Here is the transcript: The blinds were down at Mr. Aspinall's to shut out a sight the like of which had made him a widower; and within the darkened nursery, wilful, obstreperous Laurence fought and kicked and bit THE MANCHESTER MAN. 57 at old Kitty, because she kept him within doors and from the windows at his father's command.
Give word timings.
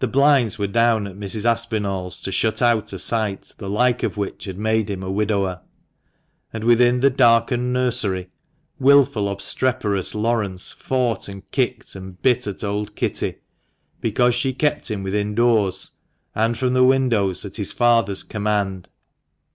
The 0.00 0.08
blinds 0.08 0.58
were 0.58 0.66
down 0.66 1.06
at 1.06 1.16
Mr. 1.16 1.46
Aspinall's 1.46 2.20
to 2.20 2.30
shut 2.30 2.60
out 2.60 2.92
a 2.92 2.98
sight 2.98 3.54
the 3.56 3.70
like 3.70 4.02
of 4.02 4.18
which 4.18 4.44
had 4.44 4.58
made 4.58 4.90
him 4.90 5.02
a 5.02 5.10
widower; 5.10 5.62
and 6.52 6.64
within 6.64 7.00
the 7.00 7.08
darkened 7.08 7.72
nursery, 7.72 8.28
wilful, 8.78 9.30
obstreperous 9.30 10.14
Laurence 10.14 10.72
fought 10.72 11.28
and 11.28 11.50
kicked 11.50 11.94
and 11.94 12.20
bit 12.20 12.42
THE 12.42 12.50
MANCHESTER 12.50 12.50
MAN. 12.50 12.52
57 12.52 12.68
at 12.68 12.70
old 12.74 12.94
Kitty, 12.94 13.34
because 14.02 14.34
she 14.34 14.52
kept 14.52 14.90
him 14.90 15.02
within 15.02 15.34
doors 15.34 15.92
and 16.34 16.58
from 16.58 16.74
the 16.74 16.84
windows 16.84 17.46
at 17.46 17.56
his 17.56 17.72
father's 17.72 18.22
command. 18.22 18.90